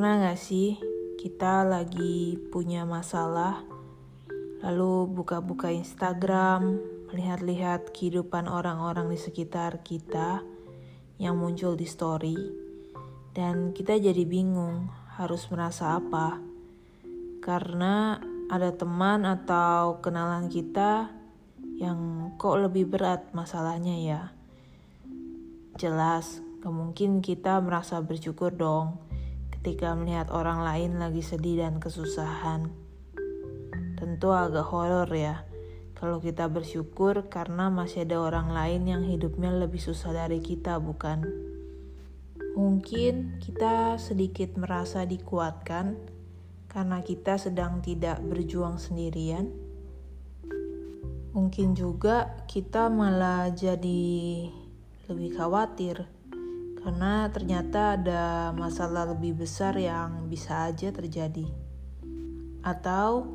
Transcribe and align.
Pernah 0.00 0.32
gak 0.32 0.40
sih 0.40 0.80
kita 1.20 1.60
lagi 1.60 2.40
punya 2.48 2.88
masalah, 2.88 3.60
lalu 4.64 5.04
buka-buka 5.12 5.68
Instagram, 5.68 6.80
melihat-lihat 7.12 7.92
kehidupan 7.92 8.48
orang-orang 8.48 9.12
di 9.12 9.20
sekitar 9.20 9.84
kita 9.84 10.40
yang 11.20 11.36
muncul 11.36 11.76
di 11.76 11.84
story, 11.84 12.32
dan 13.36 13.76
kita 13.76 14.00
jadi 14.00 14.24
bingung 14.24 14.88
harus 15.20 15.44
merasa 15.52 16.00
apa, 16.00 16.40
karena 17.44 18.24
ada 18.48 18.72
teman 18.72 19.28
atau 19.28 20.00
kenalan 20.00 20.48
kita 20.48 21.12
yang 21.76 22.32
kok 22.40 22.56
lebih 22.56 22.88
berat 22.88 23.28
masalahnya 23.36 24.00
ya. 24.00 24.32
Jelas, 25.76 26.40
kemungkinan 26.64 27.20
kita 27.20 27.60
merasa 27.60 28.00
bersyukur 28.00 28.48
dong 28.48 29.09
ketika 29.60 29.92
melihat 29.92 30.32
orang 30.32 30.64
lain 30.64 30.96
lagi 30.96 31.20
sedih 31.20 31.60
dan 31.60 31.84
kesusahan. 31.84 32.72
Tentu 33.92 34.32
agak 34.32 34.72
horor 34.72 35.12
ya, 35.12 35.44
kalau 35.92 36.16
kita 36.16 36.48
bersyukur 36.48 37.28
karena 37.28 37.68
masih 37.68 38.08
ada 38.08 38.24
orang 38.24 38.56
lain 38.56 38.88
yang 38.88 39.04
hidupnya 39.04 39.52
lebih 39.52 39.76
susah 39.76 40.16
dari 40.16 40.40
kita, 40.40 40.80
bukan? 40.80 41.28
Mungkin 42.56 43.36
kita 43.44 44.00
sedikit 44.00 44.56
merasa 44.56 45.04
dikuatkan 45.04 46.00
karena 46.72 47.04
kita 47.04 47.36
sedang 47.36 47.84
tidak 47.84 48.16
berjuang 48.24 48.80
sendirian. 48.80 49.52
Mungkin 51.36 51.76
juga 51.76 52.48
kita 52.48 52.88
malah 52.88 53.52
jadi 53.52 54.08
lebih 55.04 55.36
khawatir 55.36 56.08
karena 56.80 57.28
ternyata 57.28 58.00
ada 58.00 58.56
masalah 58.56 59.12
lebih 59.12 59.44
besar 59.44 59.76
yang 59.76 60.28
bisa 60.32 60.72
aja 60.72 60.88
terjadi. 60.88 61.44
Atau 62.64 63.28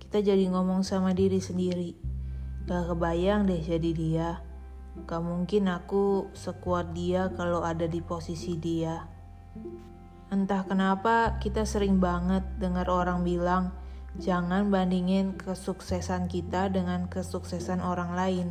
kita 0.00 0.24
jadi 0.24 0.48
ngomong 0.48 0.80
sama 0.80 1.12
diri 1.12 1.44
sendiri, 1.44 1.92
gak 2.64 2.88
kebayang 2.92 3.44
deh 3.44 3.60
jadi 3.60 3.90
dia. 3.92 4.30
Gak 5.04 5.20
mungkin 5.20 5.68
aku 5.68 6.32
sekuat 6.32 6.96
dia 6.96 7.28
kalau 7.36 7.60
ada 7.60 7.84
di 7.84 8.00
posisi 8.00 8.56
dia. 8.56 9.04
Entah 10.32 10.64
kenapa 10.64 11.36
kita 11.36 11.68
sering 11.68 12.00
banget 12.00 12.42
dengar 12.56 12.88
orang 12.88 13.22
bilang, 13.28 13.76
jangan 14.16 14.72
bandingin 14.72 15.36
kesuksesan 15.36 16.32
kita 16.32 16.72
dengan 16.72 17.12
kesuksesan 17.12 17.84
orang 17.84 18.16
lain 18.16 18.48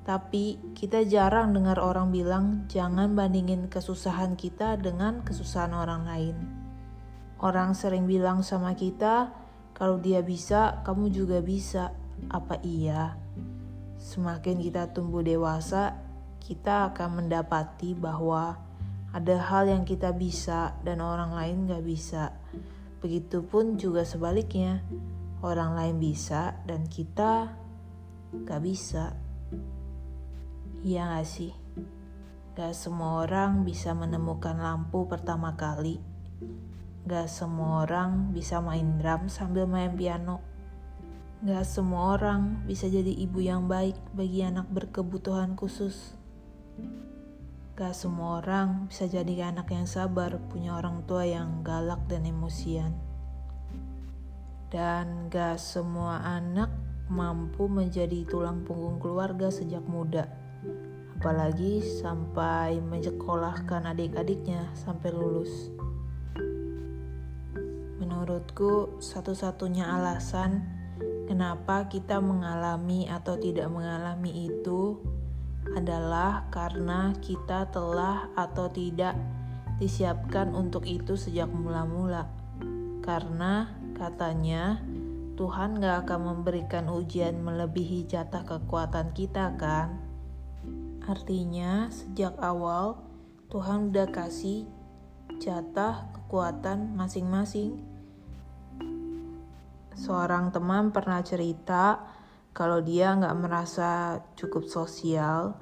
tapi 0.00 0.56
kita 0.72 1.04
jarang 1.04 1.52
dengar 1.52 1.76
orang 1.76 2.08
bilang 2.08 2.64
jangan 2.72 3.12
bandingin 3.12 3.68
kesusahan 3.68 4.32
kita 4.32 4.80
dengan 4.80 5.20
kesusahan 5.20 5.76
orang 5.76 6.02
lain. 6.08 6.36
Orang 7.40 7.72
sering 7.72 8.04
bilang 8.04 8.44
sama 8.44 8.76
kita, 8.76 9.32
kalau 9.72 9.96
dia 9.96 10.20
bisa, 10.20 10.84
kamu 10.84 11.08
juga 11.08 11.40
bisa. 11.40 11.92
Apa 12.28 12.60
iya? 12.60 13.16
Semakin 13.96 14.60
kita 14.60 14.92
tumbuh 14.92 15.24
dewasa, 15.24 15.96
kita 16.40 16.92
akan 16.92 17.24
mendapati 17.24 17.96
bahwa 17.96 18.60
ada 19.10 19.36
hal 19.40 19.72
yang 19.72 19.88
kita 19.88 20.12
bisa 20.12 20.76
dan 20.84 21.00
orang 21.00 21.32
lain 21.32 21.64
gak 21.64 21.84
bisa. 21.84 22.36
Begitupun 23.00 23.80
juga 23.80 24.04
sebaliknya, 24.04 24.84
orang 25.40 25.72
lain 25.72 25.96
bisa 25.96 26.60
dan 26.68 26.84
kita 26.84 27.56
gak 28.44 28.60
bisa. 28.60 29.16
Iya 30.80 31.12
gak 31.12 31.28
sih? 31.28 31.52
Gak 32.56 32.72
semua 32.72 33.28
orang 33.28 33.68
bisa 33.68 33.92
menemukan 33.92 34.56
lampu 34.56 35.04
pertama 35.04 35.52
kali. 35.52 36.00
Gak 37.04 37.28
semua 37.28 37.84
orang 37.84 38.32
bisa 38.32 38.64
main 38.64 38.96
drum 38.96 39.28
sambil 39.28 39.68
main 39.68 39.92
piano. 39.92 40.40
Gak 41.44 41.68
semua 41.68 42.16
orang 42.16 42.64
bisa 42.64 42.88
jadi 42.88 43.12
ibu 43.12 43.44
yang 43.44 43.68
baik 43.68 43.92
bagi 44.16 44.40
anak 44.40 44.72
berkebutuhan 44.72 45.52
khusus. 45.52 46.16
Gak 47.76 47.92
semua 47.92 48.40
orang 48.40 48.88
bisa 48.88 49.04
jadi 49.04 49.52
anak 49.52 49.68
yang 49.68 49.84
sabar, 49.84 50.40
punya 50.48 50.80
orang 50.80 51.04
tua 51.04 51.28
yang 51.28 51.60
galak 51.60 52.08
dan 52.08 52.24
emosian. 52.24 52.96
Dan 54.72 55.28
gak 55.28 55.60
semua 55.60 56.24
anak 56.24 56.72
mampu 57.12 57.68
menjadi 57.68 58.24
tulang 58.24 58.64
punggung 58.64 58.96
keluarga 58.96 59.52
sejak 59.52 59.84
muda 59.84 60.49
apalagi 61.20 61.84
sampai 61.84 62.80
menyekolahkan 62.80 63.92
adik-adiknya 63.92 64.72
sampai 64.72 65.12
lulus. 65.12 65.68
Menurutku, 68.00 68.96
satu-satunya 69.04 69.84
alasan 69.84 70.64
kenapa 71.28 71.92
kita 71.92 72.24
mengalami 72.24 73.04
atau 73.04 73.36
tidak 73.36 73.68
mengalami 73.68 74.48
itu 74.48 74.96
adalah 75.76 76.48
karena 76.48 77.12
kita 77.20 77.68
telah 77.68 78.32
atau 78.32 78.72
tidak 78.72 79.12
disiapkan 79.76 80.56
untuk 80.56 80.88
itu 80.88 81.20
sejak 81.20 81.52
mula-mula. 81.52 82.32
Karena 83.04 83.68
katanya 83.92 84.80
Tuhan 85.36 85.84
gak 85.84 86.08
akan 86.08 86.20
memberikan 86.32 86.88
ujian 86.88 87.44
melebihi 87.44 88.08
jatah 88.08 88.40
kekuatan 88.48 89.12
kita 89.12 89.52
kan? 89.60 90.09
Artinya 91.08 91.88
sejak 91.88 92.36
awal 92.40 93.00
Tuhan 93.48 93.90
udah 93.90 94.08
kasih 94.12 94.68
jatah 95.40 96.06
kekuatan 96.12 96.94
masing-masing. 96.94 97.80
Seorang 99.96 100.52
teman 100.52 100.92
pernah 100.92 101.24
cerita 101.24 101.98
kalau 102.52 102.84
dia 102.84 103.14
nggak 103.16 103.36
merasa 103.40 104.20
cukup 104.36 104.68
sosial 104.68 105.56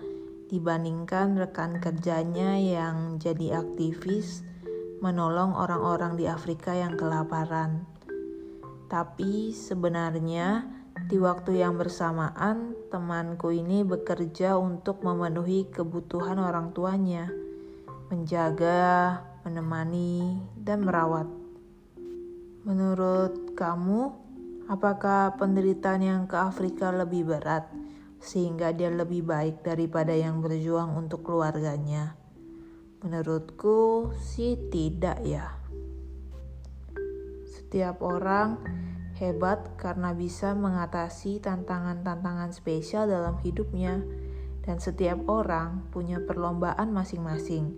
dibandingkan 0.48 1.36
rekan 1.36 1.76
kerjanya 1.78 2.56
yang 2.56 3.20
jadi 3.20 3.60
aktivis 3.60 4.40
menolong 4.98 5.54
orang-orang 5.54 6.18
di 6.18 6.26
Afrika 6.26 6.74
yang 6.74 6.98
kelaparan. 6.98 7.86
Tapi 8.88 9.52
sebenarnya 9.52 10.64
di 11.08 11.16
waktu 11.16 11.64
yang 11.64 11.80
bersamaan, 11.80 12.76
temanku 12.92 13.48
ini 13.48 13.80
bekerja 13.80 14.60
untuk 14.60 15.00
memenuhi 15.00 15.64
kebutuhan 15.72 16.36
orang 16.36 16.76
tuanya, 16.76 17.32
menjaga, 18.12 19.24
menemani, 19.40 20.36
dan 20.60 20.84
merawat. 20.84 21.24
Menurut 22.68 23.56
kamu, 23.56 24.12
apakah 24.68 25.32
penderitaan 25.40 26.04
yang 26.04 26.22
ke 26.28 26.36
Afrika 26.36 26.92
lebih 26.92 27.24
berat 27.24 27.64
sehingga 28.20 28.76
dia 28.76 28.92
lebih 28.92 29.24
baik 29.24 29.64
daripada 29.64 30.12
yang 30.12 30.44
berjuang 30.44 30.92
untuk 30.92 31.24
keluarganya? 31.24 32.20
Menurutku 33.00 34.12
sih 34.20 34.60
tidak 34.68 35.24
ya. 35.24 35.56
Setiap 37.48 38.04
orang 38.04 38.60
hebat 39.18 39.74
karena 39.74 40.14
bisa 40.14 40.54
mengatasi 40.54 41.42
tantangan-tantangan 41.42 42.54
spesial 42.54 43.10
dalam 43.10 43.36
hidupnya, 43.42 44.00
dan 44.62 44.78
setiap 44.78 45.18
orang 45.26 45.86
punya 45.90 46.22
perlombaan 46.22 46.94
masing-masing, 46.94 47.74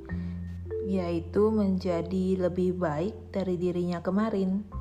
yaitu 0.85 1.49
menjadi 1.49 2.49
lebih 2.49 2.77
baik 2.77 3.33
dari 3.33 3.57
dirinya 3.57 4.05
kemarin. 4.05 4.80